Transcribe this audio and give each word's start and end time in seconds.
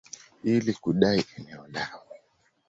ili 0.53 0.73
kudai 0.73 1.21
eneo 1.37 1.67
lao. 1.67 2.03